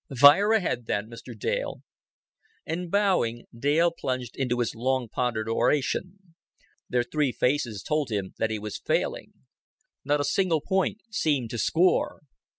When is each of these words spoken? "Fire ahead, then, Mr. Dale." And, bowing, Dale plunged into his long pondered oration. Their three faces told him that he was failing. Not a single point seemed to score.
"Fire 0.17 0.51
ahead, 0.51 0.87
then, 0.87 1.11
Mr. 1.11 1.37
Dale." 1.37 1.83
And, 2.65 2.89
bowing, 2.89 3.45
Dale 3.55 3.91
plunged 3.91 4.35
into 4.35 4.57
his 4.57 4.73
long 4.73 5.07
pondered 5.09 5.47
oration. 5.47 6.33
Their 6.89 7.03
three 7.03 7.31
faces 7.31 7.83
told 7.83 8.09
him 8.09 8.33
that 8.39 8.49
he 8.49 8.57
was 8.57 8.81
failing. 8.83 9.31
Not 10.03 10.19
a 10.19 10.23
single 10.25 10.61
point 10.61 11.01
seemed 11.11 11.51
to 11.51 11.59
score. 11.59 12.21